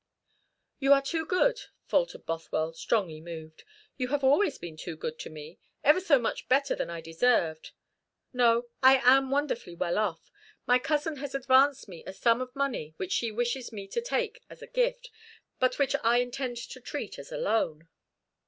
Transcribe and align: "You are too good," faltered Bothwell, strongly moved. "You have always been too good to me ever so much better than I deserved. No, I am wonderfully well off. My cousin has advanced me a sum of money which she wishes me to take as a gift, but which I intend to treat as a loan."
"You 0.79 0.93
are 0.93 1.01
too 1.03 1.27
good," 1.27 1.59
faltered 1.85 2.25
Bothwell, 2.25 2.73
strongly 2.73 3.21
moved. 3.21 3.63
"You 3.97 4.07
have 4.07 4.23
always 4.23 4.57
been 4.57 4.75
too 4.75 4.95
good 4.97 5.19
to 5.19 5.29
me 5.29 5.59
ever 5.83 5.99
so 5.99 6.17
much 6.17 6.49
better 6.49 6.73
than 6.73 6.89
I 6.89 7.01
deserved. 7.01 7.69
No, 8.33 8.65
I 8.81 8.97
am 9.03 9.29
wonderfully 9.29 9.75
well 9.75 9.99
off. 9.99 10.31
My 10.65 10.79
cousin 10.79 11.17
has 11.17 11.35
advanced 11.35 11.87
me 11.87 12.03
a 12.07 12.13
sum 12.13 12.41
of 12.41 12.55
money 12.55 12.95
which 12.97 13.11
she 13.11 13.29
wishes 13.31 13.71
me 13.71 13.87
to 13.89 14.01
take 14.01 14.41
as 14.49 14.63
a 14.63 14.73
gift, 14.73 15.11
but 15.59 15.77
which 15.77 15.95
I 16.03 16.17
intend 16.17 16.57
to 16.57 16.81
treat 16.81 17.19
as 17.19 17.31
a 17.31 17.37
loan." 17.37 17.87